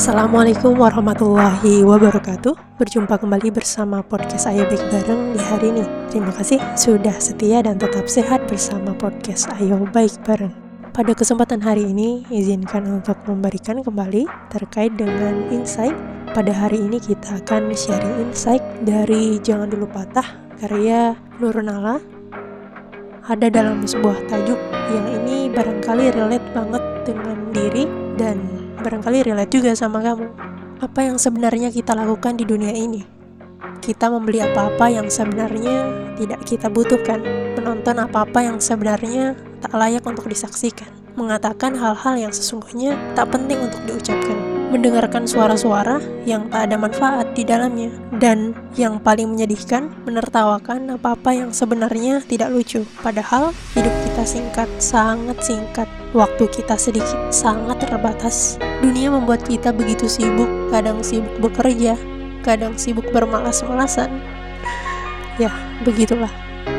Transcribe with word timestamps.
Assalamualaikum 0.00 0.80
warahmatullahi 0.80 1.84
wabarakatuh. 1.84 2.80
Berjumpa 2.80 3.20
kembali 3.20 3.52
bersama 3.52 4.00
podcast 4.00 4.48
Ayo 4.48 4.64
Baik 4.64 4.80
Bareng 4.88 5.36
di 5.36 5.40
hari 5.44 5.76
ini. 5.76 5.84
Terima 6.08 6.32
kasih 6.32 6.56
sudah 6.72 7.12
setia 7.20 7.60
dan 7.60 7.76
tetap 7.76 8.08
sehat 8.08 8.48
bersama 8.48 8.96
podcast 8.96 9.52
Ayo 9.60 9.76
Baik 9.92 10.16
Bareng. 10.24 10.56
Pada 10.96 11.12
kesempatan 11.12 11.60
hari 11.60 11.92
ini 11.92 12.24
izinkan 12.32 12.88
untuk 12.88 13.20
memberikan 13.28 13.84
kembali 13.84 14.24
terkait 14.48 14.96
dengan 14.96 15.44
insight. 15.52 15.92
Pada 16.32 16.48
hari 16.48 16.80
ini 16.80 16.96
kita 16.96 17.36
akan 17.44 17.68
sharing 17.76 18.24
insight 18.24 18.64
dari 18.88 19.36
Jangan 19.44 19.68
Dulu 19.68 19.84
Patah 19.84 20.56
karya 20.64 21.12
Nurunala 21.44 22.00
ada 23.28 23.52
dalam 23.52 23.84
sebuah 23.84 24.32
tajuk 24.32 24.56
yang 24.96 25.06
ini 25.12 25.52
barangkali 25.52 26.08
relate 26.16 26.48
banget 26.56 26.84
dengan 27.04 27.36
diri 27.52 27.84
dan 28.16 28.59
barangkali 28.80 29.28
relate 29.28 29.52
juga 29.52 29.72
sama 29.76 30.00
kamu. 30.00 30.26
Apa 30.80 31.06
yang 31.06 31.20
sebenarnya 31.20 31.68
kita 31.68 31.92
lakukan 31.92 32.40
di 32.40 32.48
dunia 32.48 32.72
ini? 32.72 33.04
Kita 33.80 34.08
membeli 34.08 34.40
apa-apa 34.40 34.88
yang 34.88 35.08
sebenarnya 35.08 35.88
tidak 36.16 36.40
kita 36.48 36.72
butuhkan, 36.72 37.20
menonton 37.56 37.96
apa-apa 38.00 38.44
yang 38.44 38.58
sebenarnya 38.60 39.36
tak 39.60 39.72
layak 39.76 40.04
untuk 40.04 40.28
disaksikan, 40.28 40.88
mengatakan 41.16 41.76
hal-hal 41.76 42.16
yang 42.16 42.32
sesungguhnya 42.32 42.96
tak 43.12 43.28
penting 43.32 43.60
untuk 43.60 43.80
diucapkan 43.88 44.60
mendengarkan 44.70 45.26
suara-suara 45.26 45.98
yang 46.24 46.46
tak 46.48 46.70
ada 46.70 46.78
manfaat 46.78 47.34
di 47.34 47.42
dalamnya, 47.42 47.90
dan 48.22 48.54
yang 48.78 49.02
paling 49.02 49.26
menyedihkan, 49.34 49.90
menertawakan 50.06 50.94
apa-apa 50.94 51.34
yang 51.34 51.50
sebenarnya 51.50 52.22
tidak 52.24 52.54
lucu. 52.54 52.86
Padahal 53.02 53.50
hidup 53.74 53.92
kita 54.06 54.22
singkat, 54.24 54.70
sangat 54.78 55.36
singkat. 55.42 55.90
Waktu 56.10 56.50
kita 56.50 56.74
sedikit, 56.74 57.30
sangat 57.30 57.86
terbatas. 57.86 58.58
Dunia 58.82 59.14
membuat 59.14 59.46
kita 59.46 59.70
begitu 59.70 60.10
sibuk, 60.10 60.50
kadang 60.74 61.06
sibuk 61.06 61.38
bekerja, 61.38 61.94
kadang 62.42 62.74
sibuk 62.74 63.06
bermalas-malasan. 63.14 64.18
Ya, 65.38 65.54
begitulah. 65.86 66.32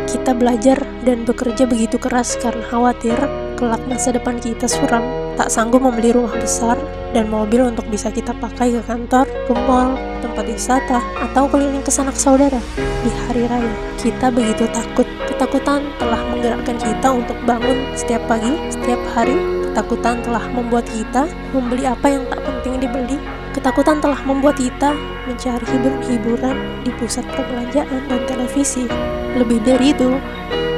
Kita 0.03 0.35
belajar 0.35 0.83
dan 1.07 1.23
bekerja 1.23 1.63
begitu 1.63 1.95
keras 1.95 2.35
karena 2.43 2.67
khawatir 2.67 3.15
kelak 3.55 3.79
masa 3.87 4.11
depan 4.11 4.35
kita 4.43 4.67
suram 4.67 5.20
tak 5.39 5.51
sanggup 5.51 5.83
membeli 5.83 6.11
rumah 6.15 6.33
besar 6.37 6.75
dan 7.11 7.27
mobil 7.27 7.67
untuk 7.67 7.87
bisa 7.91 8.07
kita 8.07 8.31
pakai 8.39 8.71
ke 8.75 8.81
kantor, 8.87 9.27
ke 9.27 9.53
mall, 9.67 9.99
tempat 10.23 10.47
wisata, 10.47 10.99
atau 11.19 11.47
keliling 11.47 11.83
ke 11.83 11.91
sanak 11.91 12.15
saudara. 12.15 12.59
Di 12.77 13.11
hari 13.27 13.47
raya, 13.47 13.73
kita 13.99 14.31
begitu 14.31 14.67
takut. 14.71 15.07
Ketakutan 15.27 15.83
telah 15.99 16.21
menggerakkan 16.31 16.77
kita 16.79 17.07
untuk 17.11 17.35
bangun 17.43 17.83
setiap 17.97 18.23
pagi, 18.31 18.53
setiap 18.71 18.99
hari. 19.11 19.35
Ketakutan 19.71 20.19
telah 20.19 20.43
membuat 20.51 20.83
kita 20.87 21.31
membeli 21.55 21.87
apa 21.87 22.07
yang 22.11 22.23
tak 22.27 22.43
penting 22.43 22.83
dibeli. 22.83 23.17
Ketakutan 23.51 23.99
telah 23.99 24.19
membuat 24.23 24.59
kita 24.59 24.95
mencari 25.27 25.65
hiburan-hiburan 25.67 26.55
di 26.87 26.91
pusat 26.95 27.23
perbelanjaan 27.35 27.99
dan 28.07 28.21
televisi. 28.27 28.87
Lebih 29.35 29.59
dari 29.63 29.95
itu, 29.95 30.19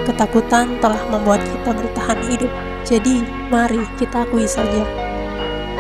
ketakutan 0.09 0.77
telah 0.81 1.01
membuat 1.09 1.41
kita 1.41 1.69
bertahan 1.73 2.19
hidup 2.29 2.51
jadi, 2.83 3.42
mari 3.53 3.85
kita 4.01 4.25
akui 4.25 4.49
saja 4.49 4.81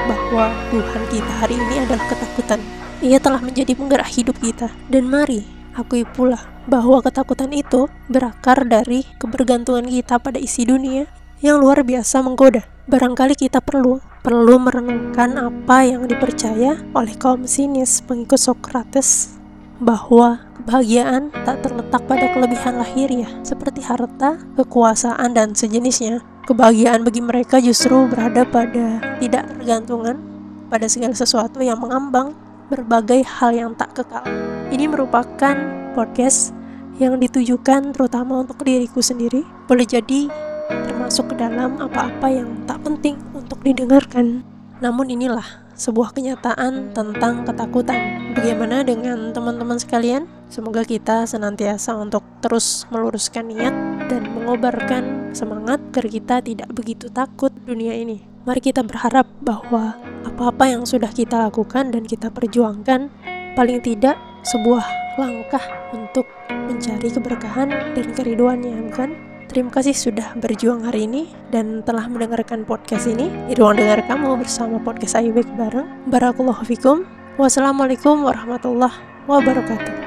bahwa 0.05 0.53
Tuhan 0.69 1.03
kita 1.09 1.33
hari 1.41 1.57
ini 1.57 1.81
adalah 1.81 2.05
ketakutan. 2.05 2.61
Ia 3.01 3.17
telah 3.17 3.41
menjadi 3.41 3.73
penggerak 3.73 4.13
hidup 4.13 4.37
kita. 4.37 4.69
Dan 4.85 5.09
mari 5.09 5.41
akui 5.73 6.05
pula 6.05 6.37
bahwa 6.69 7.01
ketakutan 7.01 7.49
itu 7.49 7.89
berakar 8.13 8.69
dari 8.69 9.09
kebergantungan 9.17 9.89
kita 9.89 10.21
pada 10.21 10.37
isi 10.37 10.69
dunia 10.69 11.09
yang 11.41 11.57
luar 11.57 11.81
biasa 11.81 12.21
menggoda. 12.21 12.61
Barangkali 12.85 13.33
kita 13.33 13.57
perlu 13.57 13.97
perlu 14.21 14.55
merenungkan 14.61 15.33
apa 15.35 15.81
yang 15.81 16.05
dipercaya 16.05 16.77
oleh 16.93 17.15
kaum 17.17 17.49
sinis 17.49 18.05
pengikut 18.05 18.37
Socrates 18.37 19.35
bahwa 19.81 20.45
kebahagiaan 20.61 21.33
tak 21.43 21.65
terletak 21.65 22.05
pada 22.07 22.31
kelebihan 22.31 22.79
lahiriah 22.79 23.31
seperti 23.43 23.83
harta, 23.83 24.39
kekuasaan, 24.55 25.35
dan 25.35 25.51
sejenisnya, 25.51 26.23
Kebahagiaan 26.43 27.07
bagi 27.07 27.23
mereka 27.23 27.63
justru 27.63 28.03
berada 28.11 28.43
pada 28.43 28.99
tidak 29.23 29.47
tergantungan 29.55 30.19
pada 30.67 30.91
segala 30.91 31.15
sesuatu 31.15 31.63
yang 31.63 31.79
mengambang 31.79 32.35
berbagai 32.67 33.23
hal 33.23 33.55
yang 33.55 33.71
tak 33.79 33.95
kekal. 33.95 34.27
Ini 34.67 34.91
merupakan 34.91 35.55
podcast 35.95 36.51
yang 36.99 37.15
ditujukan 37.15 37.95
terutama 37.95 38.43
untuk 38.43 38.59
diriku 38.59 38.99
sendiri. 38.99 39.47
Boleh 39.71 39.87
jadi 39.87 40.27
termasuk 40.67 41.31
ke 41.31 41.39
dalam 41.39 41.79
apa-apa 41.79 42.27
yang 42.27 42.51
tak 42.67 42.83
penting 42.83 43.15
untuk 43.31 43.63
didengarkan. 43.63 44.43
Namun 44.83 45.15
inilah 45.15 45.45
sebuah 45.79 46.11
kenyataan 46.11 46.91
tentang 46.91 47.47
ketakutan. 47.47 48.35
Bagaimana 48.35 48.83
dengan 48.83 49.31
teman-teman 49.31 49.79
sekalian? 49.79 50.27
Semoga 50.51 50.83
kita 50.83 51.23
senantiasa 51.23 51.95
untuk 51.95 52.21
terus 52.43 52.83
meluruskan 52.91 53.47
niat 53.47 53.71
dan 54.11 54.27
mengobarkan 54.33 55.12
semangat 55.33 55.81
agar 55.93 56.05
kita 56.09 56.35
tidak 56.41 56.69
begitu 56.73 57.09
takut 57.09 57.51
dunia 57.65 57.93
ini. 57.93 58.23
Mari 58.43 58.59
kita 58.59 58.81
berharap 58.83 59.29
bahwa 59.41 59.95
apa-apa 60.23 60.71
yang 60.71 60.83
sudah 60.83 61.11
kita 61.11 61.37
lakukan 61.37 61.91
dan 61.93 62.03
kita 62.07 62.31
perjuangkan 62.31 63.07
paling 63.53 63.79
tidak 63.83 64.17
sebuah 64.43 64.83
langkah 65.15 65.61
untuk 65.93 66.25
mencari 66.49 67.07
keberkahan 67.07 67.69
dan 67.93 68.07
keriduannya, 68.17 68.89
bukan? 68.89 69.09
Terima 69.53 69.69
kasih 69.69 69.93
sudah 69.93 70.33
berjuang 70.41 70.81
hari 70.81 71.05
ini 71.05 71.29
dan 71.53 71.85
telah 71.85 72.09
mendengarkan 72.09 72.65
podcast 72.65 73.05
ini 73.05 73.29
di 73.45 73.53
ruang 73.53 73.77
dengar 73.77 74.01
kamu 74.09 74.41
bersama 74.41 74.81
podcast 74.81 75.13
Ayubek 75.13 75.45
bareng. 75.53 76.09
Barakallahu 76.09 76.65
fikum. 76.65 77.05
Wassalamualaikum 77.37 78.25
warahmatullahi 78.25 78.97
wabarakatuh. 79.29 80.02